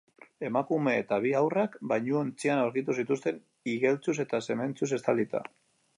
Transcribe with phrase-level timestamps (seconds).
[0.47, 3.37] Emakumea eta bi haurrak bainuontzian aurkitu zituzten,
[3.77, 5.45] igeltsuz eta zementuz estalita.